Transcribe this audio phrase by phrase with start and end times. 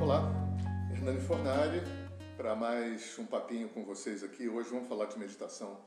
[0.00, 0.32] Olá,
[0.92, 1.82] Hernani Fornari,
[2.36, 4.48] para mais um papinho com vocês aqui.
[4.48, 5.80] Hoje vamos falar de meditação,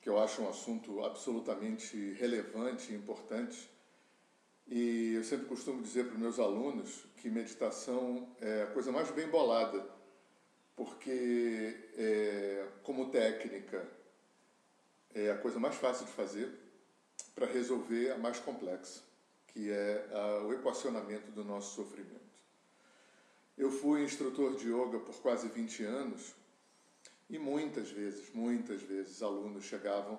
[0.00, 3.68] que eu acho um assunto absolutamente relevante e importante.
[4.66, 9.10] E eu sempre costumo dizer para os meus alunos que meditação é a coisa mais
[9.10, 9.84] bem bolada,
[10.76, 13.86] porque é, como técnica
[15.14, 16.50] é a coisa mais fácil de fazer
[17.34, 19.02] para resolver a mais complexa,
[19.48, 22.18] que é a, o equacionamento do nosso sofrimento.
[23.56, 26.34] Eu fui instrutor de yoga por quase 20 anos
[27.28, 30.18] e muitas vezes, muitas vezes, alunos chegavam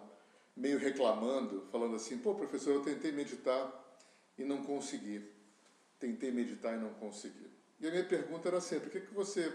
[0.55, 3.71] meio reclamando, falando assim: pô, professor, eu tentei meditar
[4.37, 5.38] e não consegui.
[5.99, 7.49] Tentei meditar e não consegui.
[7.79, 9.53] E a minha pergunta era sempre: o que, que você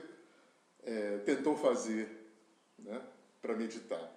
[0.83, 2.09] é, tentou fazer
[2.79, 3.01] né,
[3.41, 4.13] para meditar?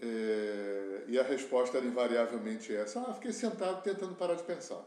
[0.00, 4.84] É, e a resposta era invariavelmente essa: ah, fiquei sentado tentando parar de pensar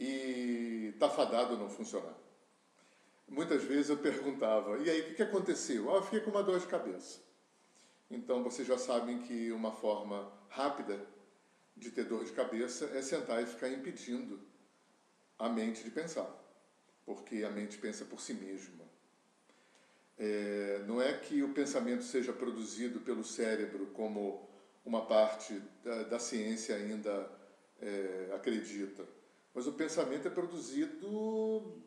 [0.00, 2.14] e está fadado não funcionar.
[3.28, 5.92] Muitas vezes eu perguntava, e aí, o que aconteceu?
[5.92, 7.20] Ah, eu fiquei com uma dor de cabeça.
[8.10, 10.98] Então, vocês já sabem que uma forma rápida
[11.80, 14.40] de ter dor de cabeça é sentar e ficar impedindo
[15.38, 16.30] a mente de pensar,
[17.04, 18.84] porque a mente pensa por si mesma.
[20.18, 24.48] É, não é que o pensamento seja produzido pelo cérebro como
[24.84, 27.30] uma parte da, da ciência ainda
[27.80, 29.04] é, acredita
[29.54, 31.82] mas o pensamento é produzido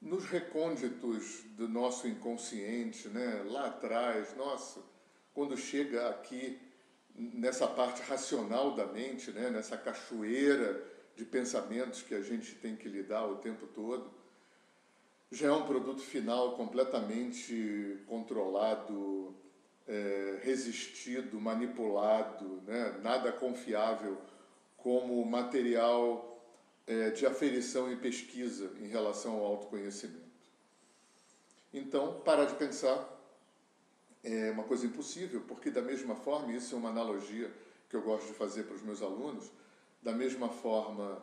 [0.00, 3.42] nos recônditos do nosso inconsciente, né?
[3.46, 4.80] lá atrás, nossa,
[5.34, 6.58] quando chega aqui
[7.18, 9.50] nessa parte racional da mente, né?
[9.50, 10.80] nessa cachoeira
[11.16, 14.10] de pensamentos que a gente tem que lidar o tempo todo,
[15.30, 19.34] já é um produto final completamente controlado,
[19.86, 22.98] é, resistido, manipulado, né?
[23.02, 24.16] nada confiável
[24.76, 26.40] como material
[26.86, 30.28] é, de aferição e pesquisa em relação ao autoconhecimento.
[31.74, 33.17] Então, parar de pensar
[34.28, 37.50] é uma coisa impossível, porque da mesma forma, isso é uma analogia
[37.88, 39.50] que eu gosto de fazer para os meus alunos,
[40.02, 41.22] da mesma forma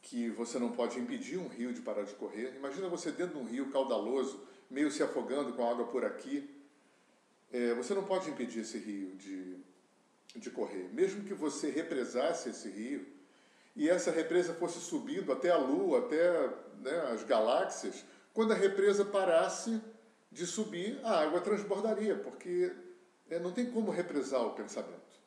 [0.00, 2.54] que você não pode impedir um rio de parar de correr.
[2.56, 4.40] Imagina você dentro de um rio caudaloso,
[4.70, 6.48] meio se afogando com água por aqui.
[7.52, 9.56] É, você não pode impedir esse rio de,
[10.36, 10.88] de correr.
[10.92, 13.04] Mesmo que você represasse esse rio,
[13.74, 16.48] e essa represa fosse subindo até a Lua, até
[16.80, 19.80] né, as galáxias, quando a represa parasse
[20.38, 22.72] de subir, a água transbordaria, porque
[23.28, 25.18] é, não tem como represar o pensamento.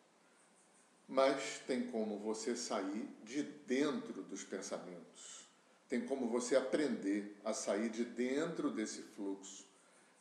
[1.06, 5.50] Mas tem como você sair de dentro dos pensamentos.
[5.90, 9.66] Tem como você aprender a sair de dentro desse fluxo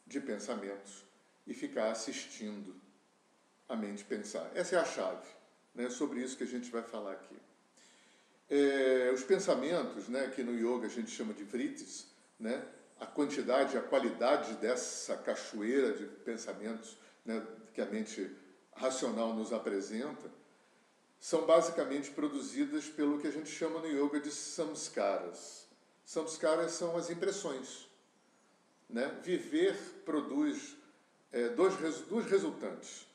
[0.04, 1.04] de pensamentos
[1.46, 2.74] e ficar assistindo
[3.68, 4.50] a mente pensar.
[4.56, 5.28] Essa é a chave.
[5.72, 5.88] Né?
[5.88, 7.36] Sobre isso que a gente vai falar aqui.
[8.48, 12.66] É, os pensamentos, né, que no yoga a gente chama de vritis, né,
[13.00, 18.30] a quantidade, a qualidade dessa cachoeira de pensamentos né, que a mente
[18.74, 20.30] racional nos apresenta,
[21.18, 25.66] são basicamente produzidas pelo que a gente chama no yoga de samskaras.
[26.04, 27.88] Samskaras são as impressões.
[28.88, 29.06] Né?
[29.22, 30.76] Viver produz
[31.32, 33.06] é, dois, dois resultantes.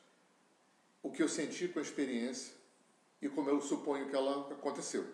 [1.02, 2.54] O que eu senti com a experiência
[3.20, 5.04] e como eu suponho que ela aconteceu.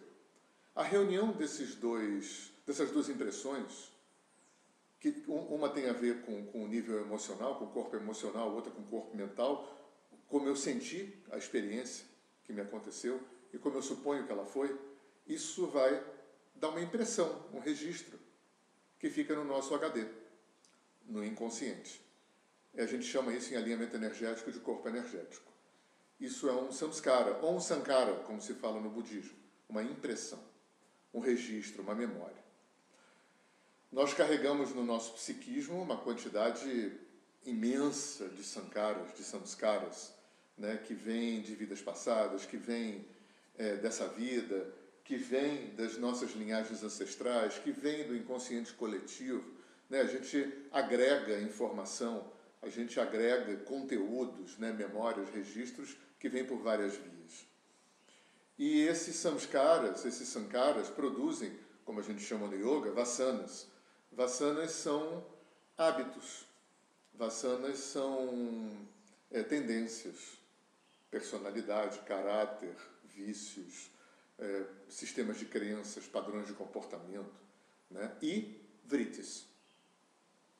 [0.75, 3.91] A reunião desses dois, dessas duas impressões,
[5.02, 8.70] que uma tem a ver com, com o nível emocional, com o corpo emocional, outra
[8.70, 9.68] com o corpo mental,
[10.28, 12.06] como eu senti a experiência
[12.44, 13.20] que me aconteceu
[13.52, 14.78] e como eu suponho que ela foi,
[15.26, 16.00] isso vai
[16.54, 18.16] dar uma impressão, um registro,
[18.96, 20.06] que fica no nosso HD,
[21.04, 22.00] no inconsciente.
[22.72, 25.50] E a gente chama isso em alinhamento energético de corpo energético.
[26.20, 29.36] Isso é um samskara, ou um sankara, como se fala no budismo,
[29.69, 30.38] uma impressão
[31.12, 32.41] um registro, uma memória.
[33.92, 36.93] Nós carregamos no nosso psiquismo uma quantidade
[37.44, 40.14] imensa de sankaras, de samskaras,
[40.56, 43.05] né, que vem de vidas passadas, que vem
[43.58, 44.72] é, dessa vida,
[45.05, 49.44] que vem das nossas linhagens ancestrais, que vem do inconsciente coletivo.
[49.90, 50.00] Né?
[50.00, 52.32] A gente agrega informação,
[52.62, 57.46] a gente agrega conteúdos, né, memórias, registros que vêm por várias vias.
[58.58, 61.52] E esses samskaras, esses sankaras, produzem,
[61.84, 63.70] como a gente chama no yoga, vasanas.
[64.12, 65.25] Vasanas são
[65.76, 66.47] hábitos,
[67.14, 68.70] vasanas são
[69.31, 70.38] é, tendências,
[71.11, 73.91] personalidade, caráter, vícios,
[74.38, 77.41] é, sistemas de crenças, padrões de comportamento.
[77.91, 78.14] Né?
[78.20, 79.47] E vritis.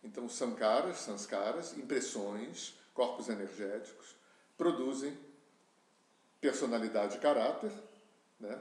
[0.02, 4.16] Então, sankaras, sanskaras, impressões, corpos energéticos,
[4.56, 5.16] produzem
[6.40, 7.72] personalidade e caráter,
[8.40, 8.58] né?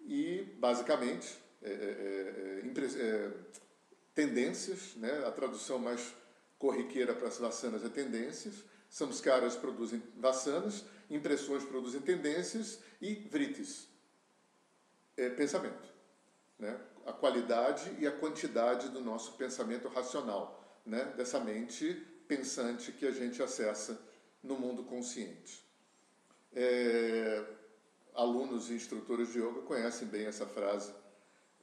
[0.00, 3.32] e, basicamente, é, é, é, é
[4.20, 5.24] tendências, né?
[5.26, 6.14] a tradução mais
[6.58, 8.54] corriqueira para as vasanas é tendências,
[8.90, 13.88] samskaras produzem vasanas, impressões produzem tendências e vritis,
[15.16, 15.88] é pensamento.
[16.58, 16.78] Né?
[17.06, 21.06] A qualidade e a quantidade do nosso pensamento racional, né?
[21.16, 21.94] dessa mente
[22.28, 23.98] pensante que a gente acessa
[24.42, 25.64] no mundo consciente.
[26.52, 27.42] É,
[28.14, 30.92] alunos e instrutores de yoga conhecem bem essa frase,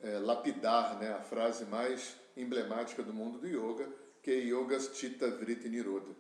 [0.02, 1.14] é, lapidar, né?
[1.14, 3.90] a frase mais emblemática do mundo do yoga,
[4.22, 6.16] que é Yogas Chitta Vritti Nirodha,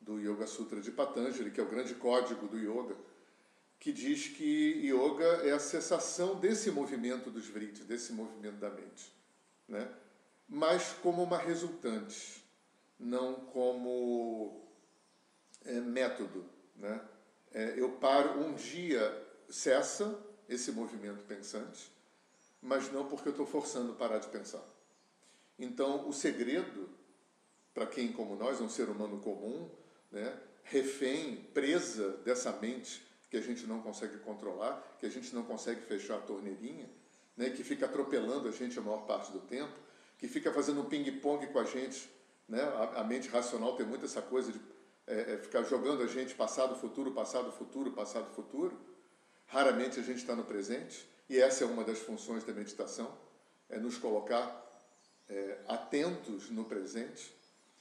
[0.00, 2.96] do Yoga Sutra de Patanjali, que é o grande código do yoga,
[3.78, 9.12] que diz que yoga é a cessação desse movimento dos vrittis, desse movimento da mente,
[9.68, 9.88] né?
[10.48, 12.44] mas como uma resultante,
[12.98, 14.62] não como
[15.64, 16.44] é, método.
[16.76, 17.00] Né?
[17.52, 19.00] É, eu paro um dia,
[19.48, 20.18] cessa
[20.48, 21.90] esse movimento pensante,
[22.60, 24.62] mas não porque eu estou forçando parar de pensar.
[25.62, 26.90] Então, o segredo,
[27.72, 29.70] para quem como nós, é um ser humano comum,
[30.10, 33.00] né, refém, presa dessa mente
[33.30, 36.90] que a gente não consegue controlar, que a gente não consegue fechar a torneirinha,
[37.36, 39.72] né, que fica atropelando a gente a maior parte do tempo,
[40.18, 42.10] que fica fazendo um ping-pong com a gente.
[42.48, 42.60] Né?
[42.60, 44.60] A, a, mente racional tem muito essa coisa de
[45.06, 48.76] é, é ficar jogando a gente passado, futuro, passado, futuro, passado, futuro.
[49.46, 53.16] Raramente a gente está no presente, e essa é uma das funções da meditação,
[53.68, 54.61] é nos colocar
[55.32, 57.34] é, atentos no presente.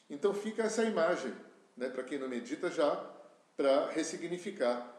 [0.10, 1.34] Então fica essa imagem,
[1.76, 2.96] né, para quem não medita já,
[3.58, 4.90] para ressignificar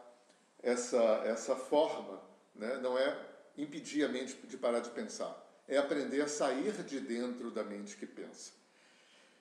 [0.61, 2.21] essa, essa forma.
[2.55, 3.17] Né, não é
[3.57, 5.35] impedir a mente de parar de pensar,
[5.67, 8.51] é aprender a sair de dentro da mente que pensa.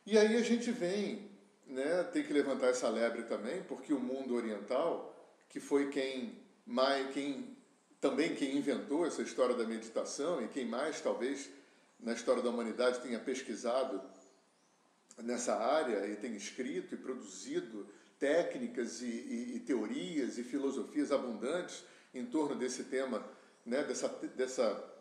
[0.06, 1.31] E aí a gente vem,
[1.67, 5.14] né, tem que levantar essa lebre também, porque o mundo oriental,
[5.49, 7.56] que foi quem mais, quem
[8.00, 11.49] também quem inventou essa história da meditação e quem mais talvez
[12.02, 14.02] na história da humanidade tenha pesquisado
[15.19, 17.88] nessa área e tenha escrito e produzido
[18.19, 23.25] técnicas e, e, e teorias e filosofias abundantes em torno desse tema,
[23.64, 24.93] né, dessa, dessa,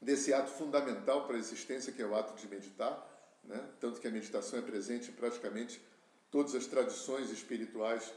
[0.00, 3.06] desse ato fundamental para a existência que é o ato de meditar,
[3.44, 3.68] né?
[3.80, 5.80] tanto que a meditação é presente em praticamente
[6.30, 8.12] todas as tradições espirituais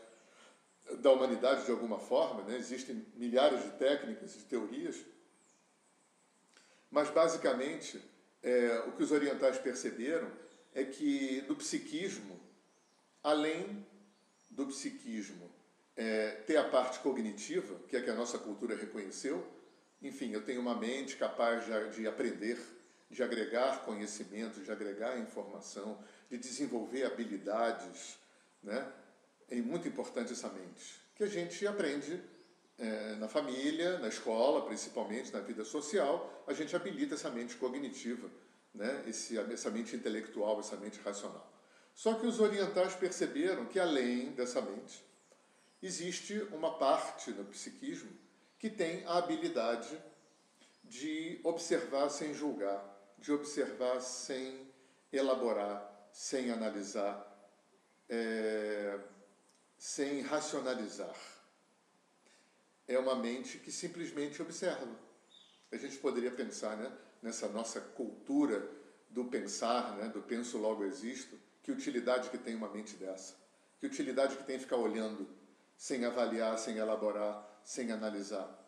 [0.99, 2.57] da humanidade de alguma forma, né?
[2.57, 4.97] existem milhares de técnicas, de teorias,
[6.91, 7.99] mas basicamente
[8.43, 10.29] é, o que os orientais perceberam
[10.73, 12.39] é que no psiquismo,
[13.23, 13.85] além
[14.49, 15.49] do psiquismo
[15.95, 19.47] é, ter a parte cognitiva, que é que a nossa cultura reconheceu,
[20.01, 22.59] enfim, eu tenho uma mente capaz de, de aprender,
[23.09, 28.17] de agregar conhecimento, de agregar informação, de desenvolver habilidades,
[28.61, 28.91] né?
[29.49, 32.19] É muito importante essa mente, que a gente aprende
[32.77, 38.29] é, na família, na escola, principalmente na vida social, a gente habilita essa mente cognitiva,
[38.73, 39.03] né?
[39.07, 41.51] Esse, essa mente intelectual, essa mente racional.
[41.93, 45.05] Só que os orientais perceberam que além dessa mente,
[45.81, 48.11] existe uma parte no psiquismo
[48.57, 50.01] que tem a habilidade
[50.83, 52.83] de observar sem julgar,
[53.19, 54.67] de observar sem
[55.11, 57.29] elaborar, sem analisar,
[58.09, 58.99] é,
[59.77, 61.15] sem racionalizar
[62.87, 64.87] é uma mente que simplesmente observa.
[65.71, 68.69] A gente poderia pensar né, nessa nossa cultura
[69.09, 73.35] do pensar, né, do penso logo existo, que utilidade que tem uma mente dessa?
[73.79, 75.27] Que utilidade que tem ficar olhando,
[75.77, 78.59] sem avaliar, sem elaborar, sem analisar?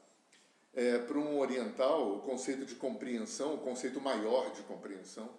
[0.74, 5.30] É, para um oriental, o conceito de compreensão, o conceito maior de compreensão,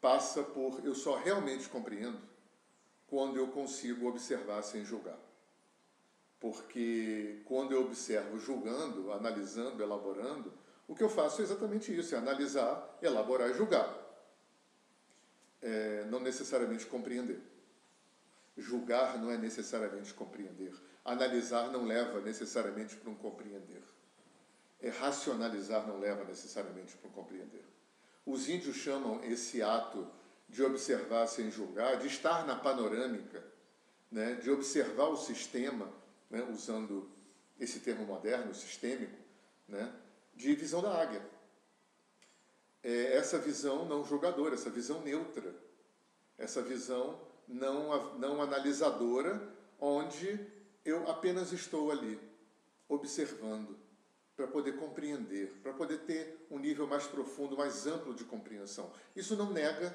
[0.00, 2.20] passa por eu só realmente compreendo
[3.06, 5.18] quando eu consigo observar sem julgar
[6.42, 10.52] porque quando eu observo julgando, analisando, elaborando,
[10.88, 13.96] o que eu faço é exatamente isso: é analisar, elaborar e julgar.
[15.62, 17.40] É, não necessariamente compreender.
[18.56, 20.74] Julgar não é necessariamente compreender.
[21.04, 23.82] Analisar não leva necessariamente para um compreender.
[24.80, 27.64] É racionalizar não leva necessariamente para um compreender.
[28.26, 30.08] Os índios chamam esse ato
[30.48, 33.44] de observar sem julgar, de estar na panorâmica,
[34.10, 36.01] né, de observar o sistema
[36.32, 37.08] né, usando
[37.60, 39.16] esse termo moderno, sistêmico,
[39.68, 39.94] né,
[40.34, 41.22] de visão da águia.
[42.82, 45.54] É essa visão não julgadora, essa visão neutra,
[46.36, 49.40] essa visão não, não analisadora,
[49.78, 50.44] onde
[50.84, 52.18] eu apenas estou ali,
[52.88, 53.78] observando,
[54.34, 58.90] para poder compreender, para poder ter um nível mais profundo, mais amplo de compreensão.
[59.14, 59.94] Isso não nega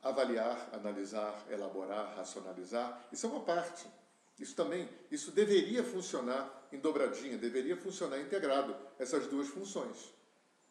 [0.00, 3.86] avaliar, analisar, elaborar, racionalizar, isso é uma parte.
[4.42, 10.12] Isso também, isso deveria funcionar em dobradinha, deveria funcionar integrado, essas duas funções.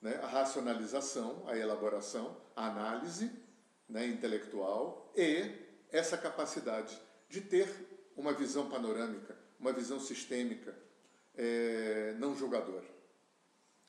[0.02, 0.20] Né?
[0.22, 3.32] A racionalização, a elaboração, a análise
[3.88, 5.56] né, intelectual e
[5.90, 7.70] essa capacidade de ter
[8.18, 10.76] uma visão panorâmica, uma visão sistêmica,
[11.34, 12.92] é, não julgadora.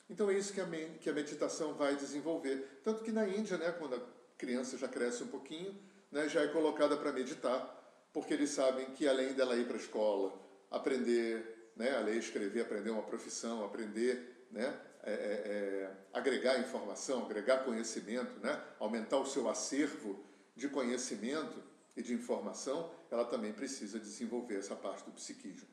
[0.09, 0.67] Então é isso que a,
[1.01, 2.83] que a meditação vai desenvolver.
[2.85, 4.03] Tanto que na Índia, né, quando a
[4.39, 5.77] criança já cresce um pouquinho,
[6.13, 7.82] né, já é colocada para meditar,
[8.13, 10.33] porque eles sabem que além dela ir para a escola,
[10.71, 17.25] aprender né, a ler, escrever, aprender uma profissão, aprender, né, é, é, é, agregar informação,
[17.25, 21.63] agregar conhecimento, né, aumentar o seu acervo de conhecimento
[21.97, 25.69] e de informação, ela também precisa desenvolver essa parte do psiquismo.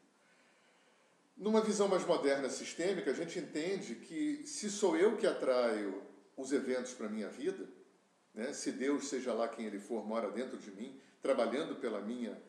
[1.38, 6.04] Numa visão mais moderna sistêmica, a gente entende que se sou eu que atraio
[6.36, 7.68] os eventos para a minha vida,
[8.34, 12.42] né, se Deus, seja lá quem Ele for, mora dentro de mim, trabalhando pela minha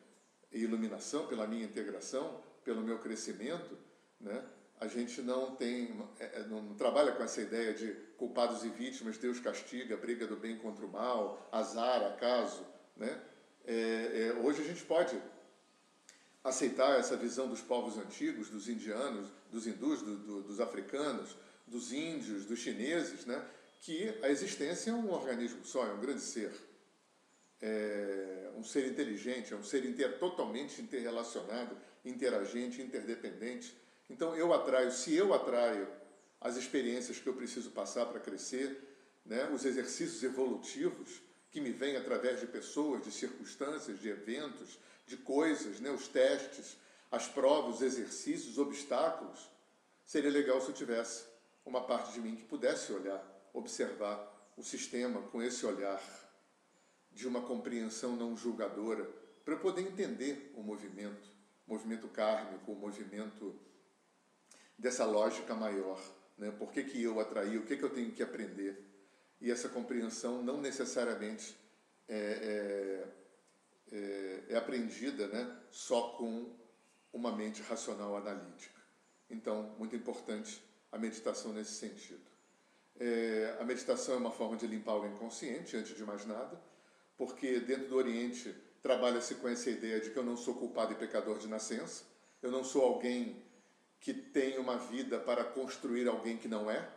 [0.51, 3.77] iluminação, pela minha integração, pelo meu crescimento,
[4.19, 4.43] né,
[4.79, 9.17] a gente não tem, é, é, não trabalha com essa ideia de culpados e vítimas,
[9.17, 12.65] Deus castiga, briga do bem contra o mal, azar, acaso,
[12.97, 13.21] né?
[13.63, 15.21] É, é, hoje a gente pode
[16.43, 21.37] aceitar essa visão dos povos antigos, dos indianos, dos hindus, do, do, dos africanos,
[21.67, 23.45] dos índios, dos chineses, né?
[23.81, 26.51] que a existência é um organismo só, é um grande ser.
[27.61, 31.75] É um ser inteligente, é um ser inter, totalmente interrelacionado,
[32.05, 33.75] interagente, interdependente.
[34.09, 35.87] Então eu atraio, se eu atraio
[36.39, 38.79] as experiências que eu preciso passar para crescer,
[39.25, 39.49] né?
[39.53, 45.79] os exercícios evolutivos, que me vem através de pessoas, de circunstâncias, de eventos, de coisas,
[45.79, 45.89] né?
[45.89, 46.77] os testes,
[47.11, 49.49] as provas, os exercícios, os obstáculos.
[50.05, 51.25] Seria legal se eu tivesse
[51.65, 56.01] uma parte de mim que pudesse olhar, observar o sistema com esse olhar
[57.11, 59.09] de uma compreensão não julgadora,
[59.43, 61.27] para poder entender o movimento,
[61.67, 63.55] o movimento kármico, o movimento
[64.77, 65.99] dessa lógica maior.
[66.37, 66.51] Né?
[66.51, 67.57] Por que, que eu atraí?
[67.57, 68.91] O que, que eu tenho que aprender?
[69.41, 71.57] e essa compreensão não necessariamente
[72.07, 73.03] é,
[73.91, 76.55] é, é, é aprendida né, só com
[77.11, 78.79] uma mente racional analítica.
[79.29, 82.21] Então, muito importante a meditação nesse sentido.
[82.99, 86.61] É, a meditação é uma forma de limpar o inconsciente, antes de mais nada,
[87.21, 88.51] porque dentro do Oriente
[88.81, 92.03] trabalha-se com essa ideia de que eu não sou culpado e pecador de nascença,
[92.41, 93.43] eu não sou alguém
[93.99, 96.89] que tem uma vida para construir alguém que não é.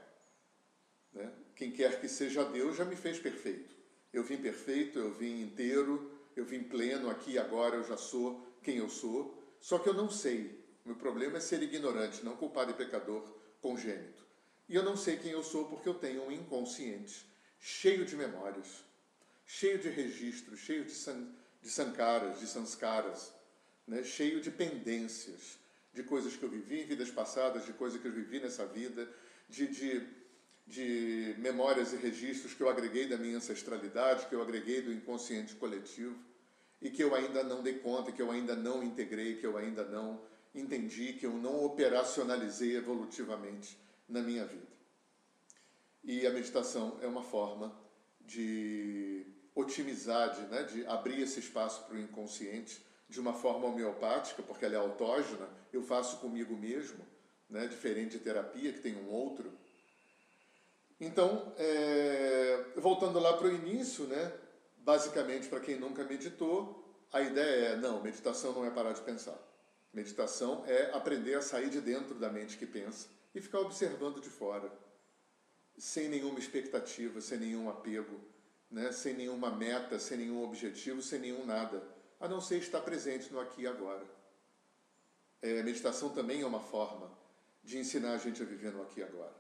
[1.13, 1.31] Né?
[1.55, 3.77] quem quer que seja Deus já me fez perfeito.
[4.15, 8.59] Eu vim perfeito, eu vim inteiro, eu vim pleno aqui e agora, eu já sou
[8.63, 9.39] quem eu sou.
[9.61, 10.59] Só que eu não sei.
[10.87, 14.25] Meu problema é ser ignorante, não culpado e pecador congênito.
[14.71, 17.27] E eu não sei quem eu sou porque eu tenho um inconsciente
[17.61, 18.83] cheio de memórias,
[19.47, 21.29] cheio de registros, cheio de, san,
[21.63, 23.33] de sankaras, de sanskaras,
[23.87, 24.03] né?
[24.03, 25.59] cheio de pendências,
[25.93, 29.09] de coisas que eu vivi em vidas passadas, de coisas que eu vivi nessa vida,
[29.49, 30.25] de, de
[30.67, 35.55] de memórias e registros que eu agreguei da minha ancestralidade, que eu agreguei do inconsciente
[35.55, 36.17] coletivo
[36.81, 39.85] e que eu ainda não dei conta, que eu ainda não integrei, que eu ainda
[39.85, 40.23] não
[40.55, 44.75] entendi, que eu não operacionalizei evolutivamente na minha vida.
[46.03, 47.75] E a meditação é uma forma
[48.27, 54.43] de otimizar, de, né, de abrir esse espaço para o inconsciente de uma forma homeopática,
[54.43, 57.05] porque ela é autógena, eu faço comigo mesmo,
[57.49, 59.53] né, diferente de terapia, que tem um outro
[61.01, 64.33] então, é, voltando lá para o início, né,
[64.79, 69.39] basicamente, para quem nunca meditou, a ideia é: não, meditação não é parar de pensar.
[69.93, 74.29] Meditação é aprender a sair de dentro da mente que pensa e ficar observando de
[74.29, 74.73] fora,
[75.77, 78.21] sem nenhuma expectativa, sem nenhum apego,
[78.71, 81.83] né, sem nenhuma meta, sem nenhum objetivo, sem nenhum nada,
[82.21, 84.05] a não ser estar presente no aqui e agora.
[85.43, 87.11] É, meditação também é uma forma
[87.63, 89.35] de ensinar a gente a viver no aqui e agora.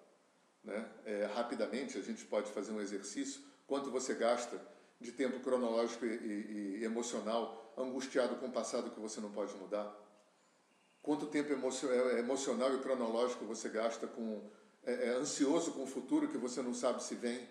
[0.62, 0.88] Né?
[1.04, 3.42] É, rapidamente, a gente pode fazer um exercício.
[3.66, 4.60] Quanto você gasta
[5.00, 9.54] de tempo cronológico e, e, e emocional angustiado com o passado que você não pode
[9.54, 9.94] mudar?
[11.02, 14.48] Quanto tempo é, emocional e cronológico você gasta com
[14.86, 17.48] é, é, ansioso com o futuro que você não sabe se vem,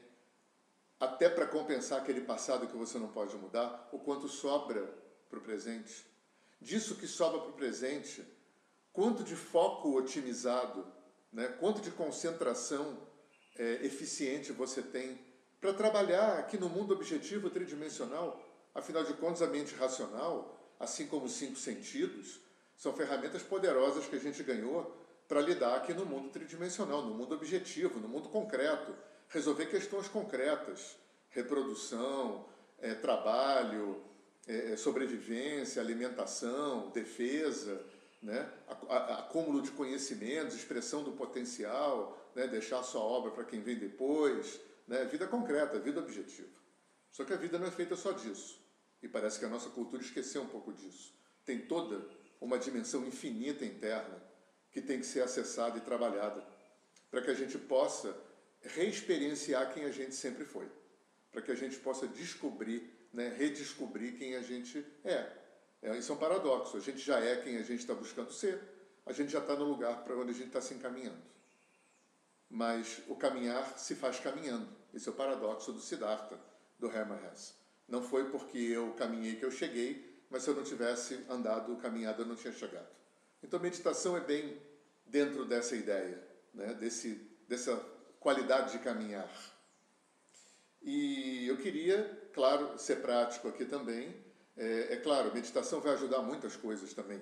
[0.99, 3.89] até para compensar aquele passado que você não pode mudar?
[3.91, 4.81] O quanto sobra
[5.29, 6.05] para o presente?
[6.61, 8.25] Disso que sobra para o presente,
[8.91, 10.85] quanto de foco otimizado
[11.33, 11.47] né?
[11.59, 12.95] quanto de concentração
[13.57, 15.19] é, eficiente você tem
[15.59, 18.41] para trabalhar aqui no mundo objetivo tridimensional.
[18.75, 22.39] Afinal de contas, a mente racional, assim como os cinco sentidos,
[22.75, 24.95] são ferramentas poderosas que a gente ganhou
[25.27, 28.93] para lidar aqui no mundo tridimensional, no mundo objetivo, no mundo concreto,
[29.29, 30.97] resolver questões concretas,
[31.29, 32.45] reprodução,
[32.79, 34.01] é, trabalho,
[34.47, 37.81] é, é sobrevivência, alimentação, defesa,
[38.21, 38.49] né?
[38.89, 42.47] acúmulo de conhecimentos, expressão do potencial, né?
[42.47, 45.05] deixar sua obra para quem vem depois, né?
[45.05, 46.47] vida concreta, vida objetiva.
[47.11, 48.59] Só que a vida não é feita só disso.
[49.01, 51.13] E parece que a nossa cultura esqueceu um pouco disso.
[51.45, 52.07] Tem toda
[52.39, 54.21] uma dimensão infinita interna
[54.73, 56.43] que tem que ser acessada e trabalhada
[57.11, 58.17] para que a gente possa
[58.61, 60.67] reexperienciar quem a gente sempre foi,
[61.31, 65.31] para que a gente possa descobrir, né, redescobrir quem a gente é.
[65.83, 65.97] é.
[65.97, 66.75] Isso é um paradoxo.
[66.75, 68.59] A gente já é quem a gente está buscando ser,
[69.05, 71.21] a gente já está no lugar para onde a gente está se encaminhando.
[72.49, 74.67] Mas o caminhar se faz caminhando.
[74.91, 76.39] Esse é o paradoxo do Siddhartha,
[76.79, 77.53] do Hermann Hesse.
[77.87, 82.23] Não foi porque eu caminhei que eu cheguei, mas se eu não tivesse andado, caminhado,
[82.23, 83.02] eu não tinha chegado.
[83.43, 84.57] Então, meditação é bem
[85.05, 86.21] dentro dessa ideia,
[86.53, 86.73] né?
[86.73, 87.15] Desse,
[87.47, 87.75] dessa
[88.19, 89.29] qualidade de caminhar.
[90.81, 94.15] E eu queria, claro, ser prático aqui também.
[94.55, 97.19] É, é claro, meditação vai ajudar muitas coisas também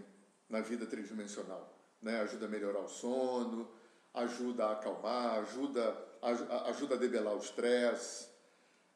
[0.47, 1.77] na vida tridimensional.
[2.01, 2.19] Né?
[2.21, 3.71] Ajuda a melhorar o sono,
[4.13, 5.97] ajuda a acalmar, ajuda,
[6.67, 8.27] ajuda a debelar o estresse,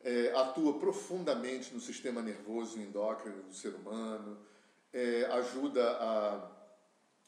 [0.02, 4.38] é, atua profundamente no sistema nervoso endócrino do ser humano,
[4.92, 6.55] é, ajuda a,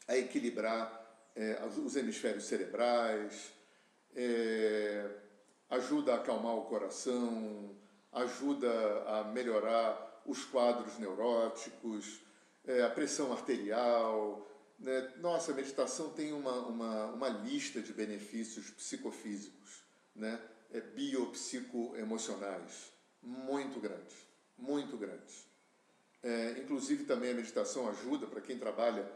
[0.08, 3.52] a equilibrar é, os hemisférios cerebrais,
[4.16, 5.08] é,
[5.70, 7.76] ajuda a acalmar o coração,
[8.10, 8.68] ajuda
[9.06, 12.20] a melhorar os quadros neuróticos,
[12.66, 14.44] é, a pressão arterial.
[14.78, 15.12] Né?
[15.18, 19.84] Nossa, a meditação tem uma, uma, uma lista de benefícios psicofísicos.
[20.16, 20.40] Né?
[20.70, 24.14] é, biopsicoemocionais muito grandes,
[24.56, 25.46] muito grandes.
[26.22, 29.08] É, inclusive também a meditação ajuda para quem trabalha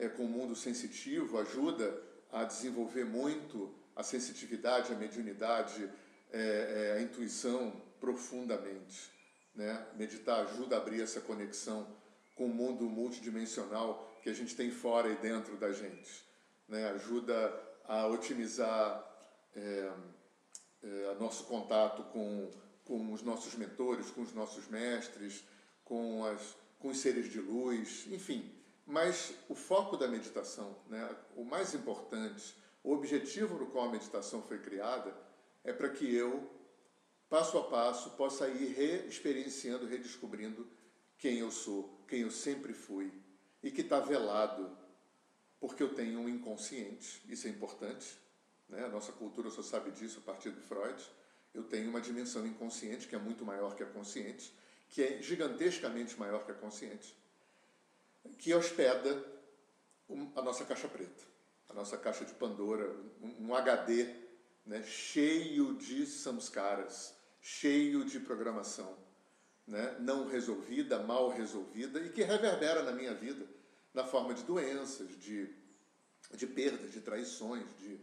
[0.00, 2.02] é, com o mundo sensitivo, ajuda
[2.32, 5.88] a desenvolver muito a sensitividade, a mediunidade,
[6.32, 9.10] é, é a intuição profundamente.
[9.54, 9.86] Né?
[9.96, 11.86] Meditar ajuda a abrir essa conexão
[12.34, 16.24] com o mundo multidimensional que a gente tem fora e dentro da gente.
[16.66, 16.88] Né?
[16.90, 17.52] Ajuda
[17.84, 19.04] a otimizar
[19.54, 19.92] é,
[20.82, 22.50] é, nosso contato com,
[22.84, 25.44] com os nossos mentores, com os nossos mestres,
[25.84, 28.59] com, as, com os seres de luz, enfim.
[28.90, 34.42] Mas o foco da meditação, né, o mais importante, o objetivo no qual a meditação
[34.42, 35.16] foi criada,
[35.62, 36.50] é para que eu,
[37.28, 40.66] passo a passo, possa ir reexperienciando, redescobrindo
[41.16, 43.12] quem eu sou, quem eu sempre fui,
[43.62, 44.76] e que está velado,
[45.60, 48.18] porque eu tenho um inconsciente, isso é importante,
[48.68, 48.86] né?
[48.86, 51.00] A nossa cultura só sabe disso a partir do Freud.
[51.54, 54.52] Eu tenho uma dimensão inconsciente que é muito maior que a consciente,
[54.88, 57.14] que é gigantescamente maior que a consciente,
[58.38, 59.24] que hospeda
[60.34, 61.22] a nossa caixa preta,
[61.68, 62.94] a nossa caixa de Pandora,
[63.38, 64.06] um HD
[64.66, 68.96] né, cheio de samskaras, cheio de programação,
[69.66, 73.46] né, não resolvida, mal resolvida e que reverbera na minha vida
[73.94, 75.48] na forma de doenças, de,
[76.34, 78.00] de perdas, de traições, de,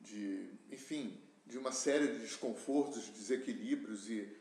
[0.00, 4.37] de, enfim, de uma série de desconfortos, de desequilíbrios e,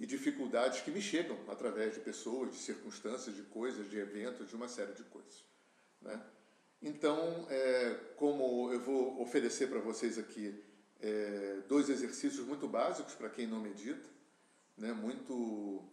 [0.00, 4.56] e dificuldades que me chegam através de pessoas, de circunstâncias, de coisas, de eventos, de
[4.56, 5.44] uma série de coisas.
[6.00, 6.20] Né?
[6.82, 10.64] Então, é, como eu vou oferecer para vocês aqui
[11.00, 14.08] é, dois exercícios muito básicos para quem não medita,
[14.76, 14.92] né?
[14.92, 15.84] muito,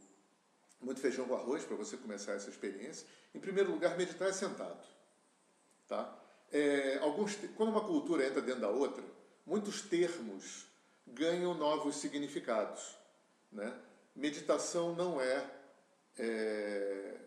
[0.82, 3.06] muito feijão com arroz para você começar essa experiência.
[3.36, 4.84] Em primeiro lugar, meditar é sentado.
[5.88, 6.18] Tá?
[6.52, 9.04] é, alguns, quando uma cultura entra dentro da outra,
[9.46, 10.66] muitos termos
[11.06, 12.96] ganham novos significados.
[13.52, 13.74] Né?
[14.18, 15.46] Meditação não é,
[16.18, 17.18] é,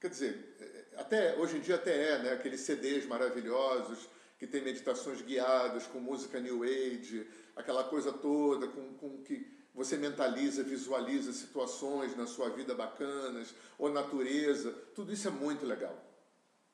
[0.00, 0.56] quer dizer,
[0.96, 2.32] até hoje em dia até é, né?
[2.32, 8.94] aqueles CDs maravilhosos que tem meditações guiadas com música New Age, aquela coisa toda com,
[8.94, 15.30] com que você mentaliza, visualiza situações na sua vida bacanas, ou natureza, tudo isso é
[15.30, 16.02] muito legal.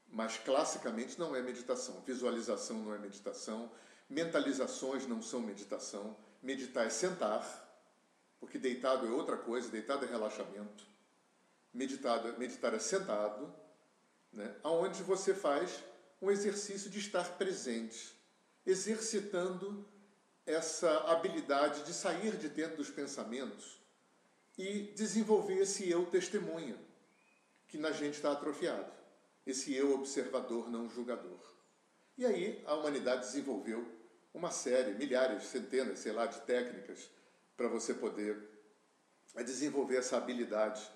[0.08, 2.00] Mas classicamente não é meditação.
[2.06, 3.72] Visualização não é meditação.
[4.08, 6.16] Mentalizações não são meditação.
[6.40, 7.67] Meditar é sentar,
[8.40, 10.87] porque deitado é outra coisa, deitado é relaxamento.
[11.72, 13.53] Meditado, meditar é sentado,
[14.33, 15.83] né, onde você faz
[16.20, 18.16] um exercício de estar presente,
[18.66, 19.87] exercitando
[20.46, 23.79] essa habilidade de sair de dentro dos pensamentos
[24.57, 26.77] e desenvolver esse eu testemunha,
[27.68, 28.98] que na gente está atrofiado
[29.48, 31.40] esse eu observador, não julgador.
[32.18, 33.87] E aí a humanidade desenvolveu
[34.35, 37.09] uma série, milhares, centenas, sei lá, de técnicas
[37.58, 38.40] para você poder
[39.44, 40.88] desenvolver essa habilidade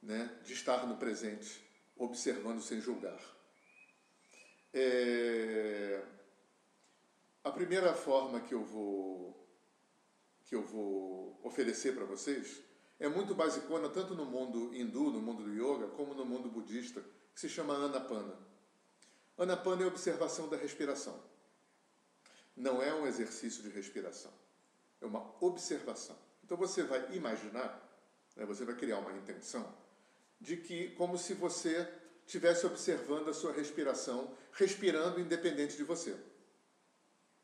[0.00, 3.20] né, de estar no presente, observando sem julgar.
[4.72, 6.02] É...
[7.42, 9.44] A primeira forma que eu vou
[10.44, 12.62] que eu vou oferecer para vocês
[13.00, 17.04] é muito basicona tanto no mundo hindu, no mundo do yoga, como no mundo budista,
[17.34, 18.38] que se chama Anapana.
[19.36, 21.20] Anapana é observação da respiração.
[22.56, 24.32] Não é um exercício de respiração.
[25.00, 26.16] É uma observação.
[26.44, 27.82] Então você vai imaginar,
[28.36, 29.66] né, você vai criar uma intenção
[30.40, 31.88] de que, como se você
[32.26, 36.16] estivesse observando a sua respiração, respirando independente de você.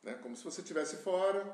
[0.02, 0.14] Né?
[0.14, 1.44] Como se você estivesse fora,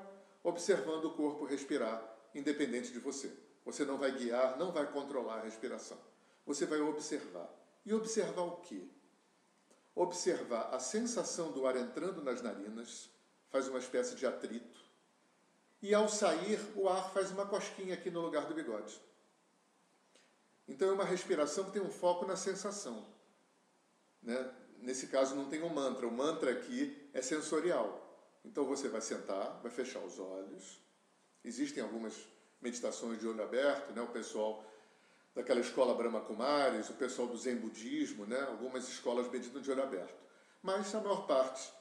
[0.43, 3.33] observando o corpo respirar independente de você.
[3.65, 5.99] Você não vai guiar, não vai controlar a respiração.
[6.47, 7.49] Você vai observar.
[7.85, 8.89] E observar o quê?
[9.95, 13.11] Observar a sensação do ar entrando nas narinas,
[13.51, 14.88] faz uma espécie de atrito.
[15.81, 19.01] E ao sair, o ar faz uma cosquinha aqui no lugar do bigode.
[20.67, 23.07] Então é uma respiração que tem um foco na sensação.
[24.23, 24.55] Né?
[24.81, 26.07] Nesse caso não tem um mantra.
[26.07, 28.05] O mantra aqui é sensorial.
[28.45, 30.81] Então você vai sentar, vai fechar os olhos.
[31.45, 32.15] Existem algumas
[32.61, 34.03] meditações de olho aberto, né?
[34.03, 34.65] o pessoal
[35.35, 38.41] daquela escola Brahma Kumaris, o pessoal do Zen Budismo, né?
[38.41, 40.19] algumas escolas meditam de olho aberto.
[40.61, 41.73] Mas a maior parte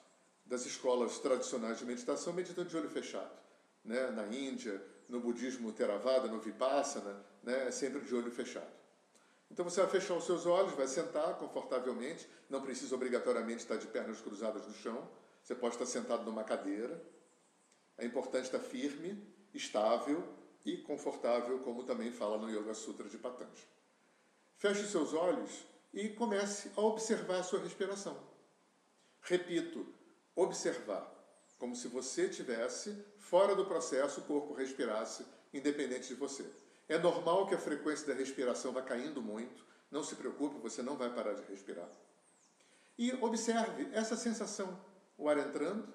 [0.45, 3.46] das escolas tradicionais de meditação meditam de olho fechado.
[3.88, 4.12] Né?
[4.12, 7.67] Na Índia, no budismo Theravada, no Vipassana, né?
[7.67, 8.78] é sempre de olho fechado.
[9.50, 13.88] Então você vai fechar os seus olhos, vai sentar confortavelmente, não precisa obrigatoriamente estar de
[13.88, 15.10] pernas cruzadas no chão,
[15.41, 17.02] você pode estar sentado numa cadeira.
[17.97, 20.21] É importante estar firme, estável
[20.65, 23.56] e confortável, como também fala no Yoga Sutra de Patanjali.
[24.58, 28.17] Feche os seus olhos e comece a observar a sua respiração.
[29.21, 29.86] Repito,
[30.36, 31.10] observar,
[31.58, 36.46] como se você tivesse fora do processo, o corpo respirasse independente de você.
[36.88, 40.96] É normal que a frequência da respiração vá caindo muito, não se preocupe, você não
[40.96, 41.89] vai parar de respirar.
[42.98, 44.80] E observe essa sensação,
[45.17, 45.93] o ar entrando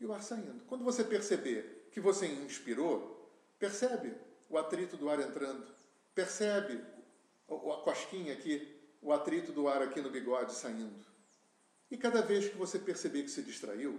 [0.00, 0.64] e o ar saindo.
[0.66, 3.18] Quando você perceber que você inspirou,
[3.58, 4.14] Percebe
[4.48, 5.66] o atrito do ar entrando?
[6.14, 6.80] Percebe
[7.48, 11.04] a cosquinha aqui, o atrito do ar aqui no bigode saindo?
[11.90, 13.98] E cada vez que você perceber que se distraiu,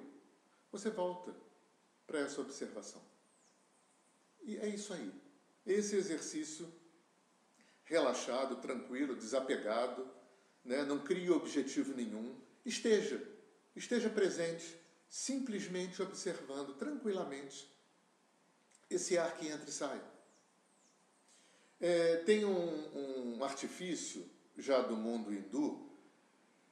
[0.72, 1.36] você volta
[2.06, 3.02] para essa observação.
[4.42, 5.14] E é isso aí.
[5.66, 6.72] Esse exercício
[7.84, 10.08] relaxado, tranquilo, desapegado,
[10.64, 10.84] né?
[10.84, 12.40] não crie objetivo nenhum.
[12.66, 13.22] Esteja,
[13.76, 14.80] esteja presente,
[15.10, 17.68] simplesmente observando tranquilamente
[18.90, 20.02] esse ar que entra e sai.
[21.80, 24.28] É, tem um, um artifício
[24.58, 25.90] já do mundo hindu.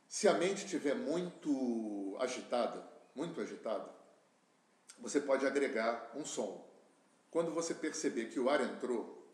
[0.07, 3.89] Se a mente estiver muito agitada, muito agitada,
[4.99, 6.63] você pode agregar um som.
[7.32, 9.27] Quando você perceber que o ar entrou,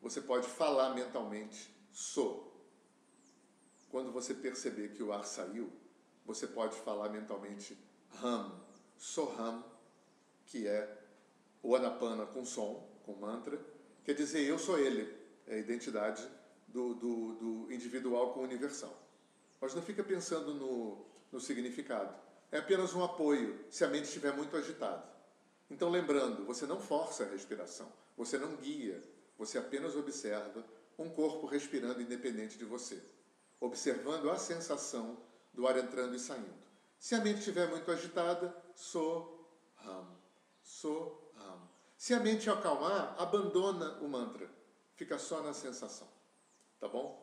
[0.00, 2.52] você pode falar mentalmente so.
[3.90, 5.72] Quando você perceber que o ar saiu,
[6.26, 7.78] você pode falar mentalmente
[8.22, 8.60] ham,
[8.98, 9.64] soham,
[10.44, 11.02] que é
[11.62, 13.58] o anapana com som, com mantra,
[14.04, 15.10] quer dizer eu sou ele,
[15.46, 16.28] é a identidade
[16.68, 18.94] do, do, do individual com o universal.
[19.60, 22.23] Mas não fica pensando no, no significado.
[22.54, 25.04] É apenas um apoio se a mente estiver muito agitada.
[25.68, 29.02] Então, lembrando, você não força a respiração, você não guia,
[29.36, 30.64] você apenas observa
[30.96, 33.02] um corpo respirando independente de você,
[33.58, 35.18] observando a sensação
[35.52, 36.54] do ar entrando e saindo.
[36.96, 40.16] Se a mente estiver muito agitada, so, ram,
[40.62, 41.24] so,
[41.96, 44.48] se a mente acalmar, abandona o mantra,
[44.94, 46.06] fica só na sensação.
[46.78, 47.20] Tá bom?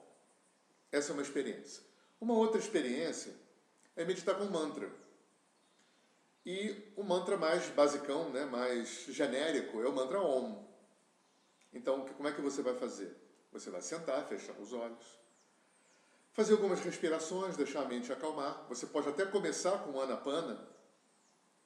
[0.91, 1.83] Essa é uma experiência.
[2.19, 3.33] Uma outra experiência
[3.95, 4.91] é meditar com mantra.
[6.45, 10.67] E o mantra mais basicão, né, mais genérico, é o mantra Om.
[11.73, 13.15] Então, como é que você vai fazer?
[13.51, 15.05] Você vai sentar, fechar os olhos,
[16.31, 18.65] fazer algumas respirações, deixar a mente acalmar.
[18.69, 20.71] Você pode até começar com o Anapana,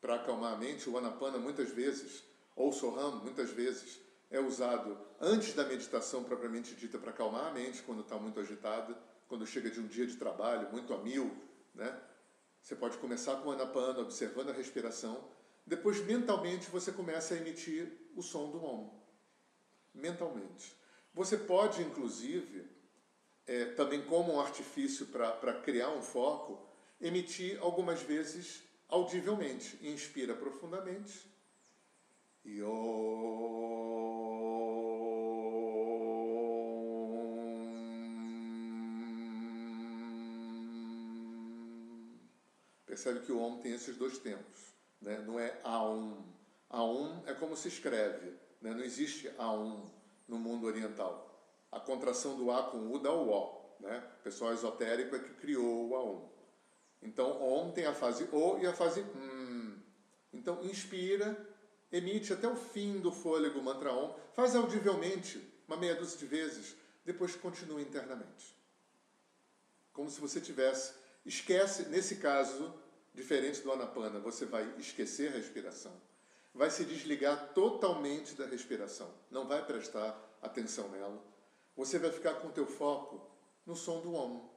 [0.05, 0.87] para acalmar a mente.
[0.87, 2.23] O Anapana, muitas vezes,
[2.55, 7.81] ou Soham, muitas vezes, é usado antes da meditação propriamente dita para acalmar a mente
[7.81, 8.95] quando está muito agitada,
[9.27, 11.35] quando chega de um dia de trabalho muito a mil,
[11.73, 11.99] né?
[12.65, 15.23] Você pode começar com Anapana, observando a respiração.
[15.67, 18.89] Depois, mentalmente, você começa a emitir o som do Om.
[19.93, 20.75] Mentalmente.
[21.13, 22.67] Você pode, inclusive,
[23.45, 26.67] é, também como um artifício para criar um foco,
[26.99, 29.77] emitir algumas vezes audivelmente.
[29.87, 31.29] Inspira profundamente
[32.43, 33.74] Yo.
[42.95, 44.73] Percebe que o Om tem esses dois tempos.
[45.01, 45.17] Né?
[45.27, 46.23] Não é Aum.
[46.69, 48.29] Aum é como se escreve.
[48.61, 48.73] Né?
[48.73, 49.91] Não existe Aum
[50.25, 51.37] no mundo oriental.
[51.69, 53.75] A contração do A com U dá o O.
[53.81, 54.01] Né?
[54.21, 56.29] O pessoal esotérico é que criou o Aum.
[57.01, 59.77] Então, Om tem a fase O e a fase Hum.
[60.31, 61.37] Então, inspira
[61.91, 66.77] emite até o fim do fôlego mantra Om, faz audivelmente, uma meia dúzia de vezes,
[67.03, 68.55] depois continua internamente.
[69.91, 70.93] Como se você tivesse,
[71.25, 72.84] esquece, nesse caso,
[73.15, 75.93] diferente do anapana, você vai esquecer a respiração,
[76.53, 81.23] vai se desligar totalmente da respiração, não vai prestar atenção nela.
[81.75, 83.29] Você vai ficar com teu foco
[83.65, 84.49] no som do Om.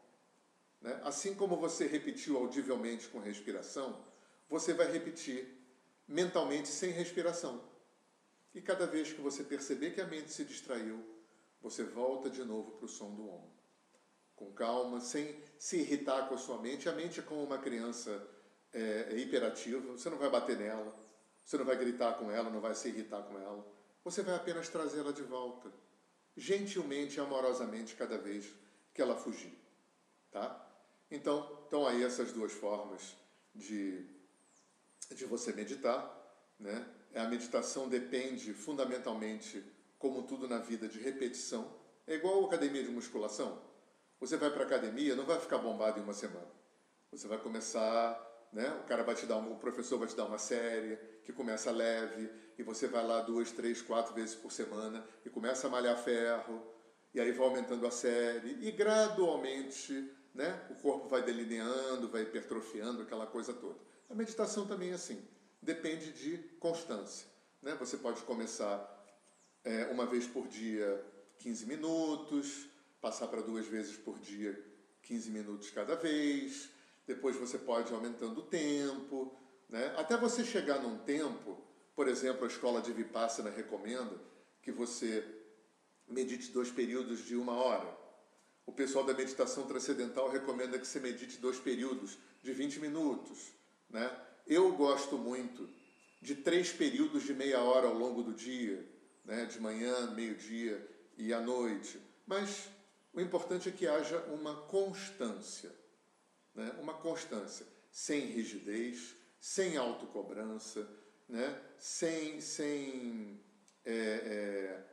[0.80, 1.00] Né?
[1.02, 4.04] Assim como você repetiu audivelmente com respiração,
[4.48, 5.56] você vai repetir
[6.06, 7.62] mentalmente sem respiração.
[8.54, 11.04] E cada vez que você perceber que a mente se distraiu,
[11.60, 13.50] você volta de novo para o som do Om.
[14.36, 16.88] Com calma, sem se irritar com a sua mente.
[16.88, 18.24] A mente é como uma criança
[18.72, 20.94] é, é hiperativa, você não vai bater nela,
[21.44, 23.66] você não vai gritar com ela, não vai se irritar com ela.
[24.04, 25.72] Você vai apenas trazê-la de volta,
[26.36, 28.46] gentilmente e amorosamente, cada vez
[28.92, 29.56] que ela fugir.
[30.30, 30.66] Tá?
[31.10, 33.16] Então, estão aí essas duas formas
[33.54, 34.06] de,
[35.10, 36.14] de você meditar.
[36.58, 36.86] Né?
[37.14, 39.64] A meditação depende fundamentalmente,
[39.98, 41.74] como tudo na vida, de repetição.
[42.06, 43.60] É igual a academia de musculação.
[44.20, 46.50] Você vai para a academia, não vai ficar bombado em uma semana.
[47.10, 48.68] Você vai começar, né?
[48.82, 51.70] O cara vai te dar um, o professor vai te dar uma série que começa
[51.70, 55.96] leve e você vai lá duas, três, quatro vezes por semana e começa a malhar
[55.96, 56.62] ferro
[57.12, 60.66] e aí vai aumentando a série e gradualmente né?
[60.70, 63.78] O corpo vai delineando, vai hipertrofiando, aquela coisa toda.
[64.08, 65.20] A meditação também é assim,
[65.60, 67.26] depende de constância.
[67.60, 67.74] Né?
[67.80, 68.78] Você pode começar
[69.64, 71.04] é, uma vez por dia
[71.38, 72.68] 15 minutos,
[73.00, 74.64] passar para duas vezes por dia
[75.02, 76.70] 15 minutos cada vez,
[77.08, 79.34] depois você pode ir aumentando o tempo,
[79.66, 79.94] né?
[79.96, 81.56] até você chegar num tempo,
[81.96, 84.14] por exemplo, a escola de Vipassana recomenda
[84.60, 85.24] que você
[86.06, 87.96] medite dois períodos de uma hora.
[88.66, 93.54] O pessoal da meditação transcendental recomenda que você medite dois períodos de 20 minutos.
[93.88, 94.14] Né?
[94.46, 95.66] Eu gosto muito
[96.20, 98.86] de três períodos de meia hora ao longo do dia,
[99.24, 99.46] né?
[99.46, 101.98] de manhã, meio-dia e à noite.
[102.26, 102.68] Mas
[103.14, 105.72] o importante é que haja uma constância.
[106.58, 106.74] Né?
[106.80, 110.88] Uma constância, sem rigidez, sem autocobrança,
[111.28, 111.56] né?
[111.78, 113.40] sem, sem
[113.84, 114.84] é, é,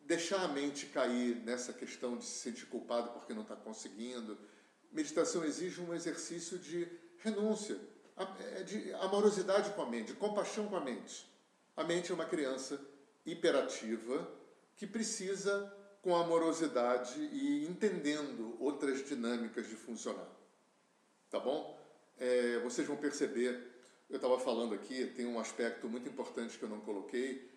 [0.00, 4.36] deixar a mente cair nessa questão de se sentir culpado porque não está conseguindo.
[4.90, 7.78] Meditação exige um exercício de renúncia,
[8.56, 11.24] é, de amorosidade com a mente, de compaixão com a mente.
[11.76, 12.80] A mente é uma criança
[13.24, 14.28] hiperativa
[14.74, 20.41] que precisa, com amorosidade e entendendo outras dinâmicas de funcionar.
[21.32, 21.80] Tá bom?
[22.18, 23.58] É, vocês vão perceber,
[24.10, 27.50] eu estava falando aqui, tem um aspecto muito importante que eu não coloquei,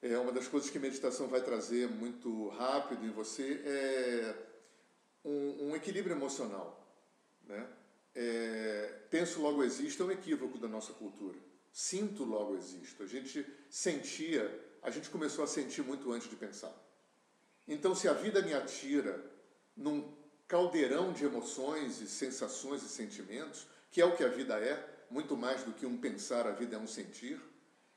[0.00, 4.34] é uma das coisas que a meditação vai trazer muito rápido em você é
[5.22, 6.90] um, um equilíbrio emocional,
[7.44, 7.68] né?
[8.14, 11.36] É, penso logo existo é um equívoco da nossa cultura.
[11.70, 13.02] Sinto logo existo.
[13.02, 16.72] A gente sentia, a gente começou a sentir muito antes de pensar.
[17.68, 19.22] Então, se a vida me atira
[19.76, 20.16] num
[20.48, 25.36] caldeirão de emoções e sensações e sentimentos, que é o que a vida é, muito
[25.36, 27.40] mais do que um pensar, a vida é um sentir.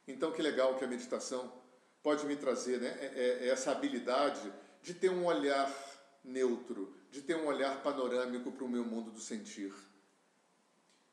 [0.08, 1.52] Então, que legal que a meditação
[2.02, 5.72] pode me trazer né, é, é, é essa habilidade de ter um olhar
[6.24, 9.74] neutro, de ter um olhar panorâmico para o meu mundo do sentir.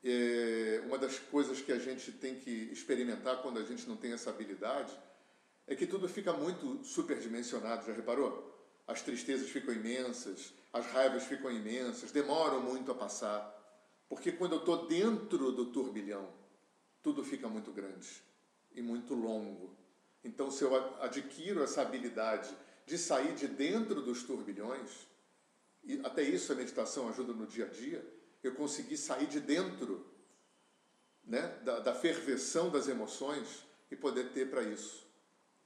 [0.03, 4.13] É, uma das coisas que a gente tem que experimentar quando a gente não tem
[4.13, 4.97] essa habilidade
[5.65, 8.55] é que tudo fica muito superdimensionado, já reparou?
[8.87, 13.53] As tristezas ficam imensas, as raivas ficam imensas, demoram muito a passar.
[14.09, 16.29] Porque quando eu estou dentro do turbilhão,
[17.01, 18.21] tudo fica muito grande
[18.73, 19.75] e muito longo.
[20.23, 25.07] Então, se eu adquiro essa habilidade de sair de dentro dos turbilhões,
[25.83, 28.05] e até isso a meditação ajuda no dia a dia,
[28.43, 30.05] eu consegui sair de dentro
[31.23, 35.05] né, da, da ferveção das emoções e poder ter para isso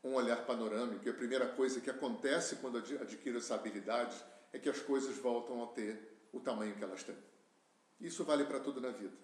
[0.04, 1.06] um olhar panorâmico.
[1.06, 4.16] E a primeira coisa que acontece quando adquiro essa habilidade
[4.54, 7.18] é que as coisas voltam a ter o tamanho que elas têm.
[8.00, 9.16] Isso vale para tudo na vida.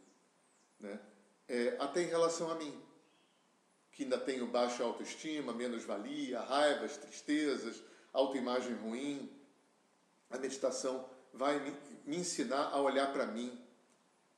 [0.79, 0.99] Né?
[1.47, 2.83] É, até em relação a mim
[3.91, 7.81] que ainda tenho baixa autoestima, menos-valia, raivas, tristezas,
[8.13, 9.27] autoimagem ruim.
[10.29, 13.59] A meditação vai me, me ensinar a olhar para mim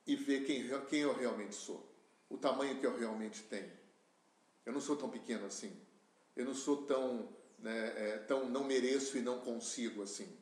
[0.08, 1.94] e ver quem, quem eu realmente sou,
[2.30, 3.72] o tamanho que eu realmente tenho.
[4.66, 5.76] Eu não sou tão pequeno assim.
[6.38, 10.39] Eu não sou tão, né, é, tão não mereço e não consigo assim.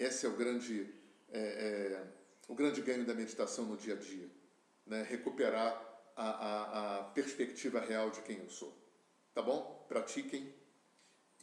[0.00, 0.88] Esse é o grande,
[1.28, 2.06] é, é,
[2.48, 4.30] o grande ganho da meditação no dia a dia.
[4.86, 5.02] Né?
[5.02, 5.78] Recuperar
[6.16, 8.74] a, a, a perspectiva real de quem eu sou.
[9.34, 9.84] Tá bom?
[9.90, 10.54] Pratiquem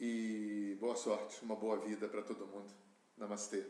[0.00, 2.74] e boa sorte, uma boa vida para todo mundo.
[3.16, 3.64] Namastê.